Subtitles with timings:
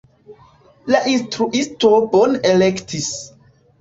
[0.93, 3.11] La instruisto bone elektis.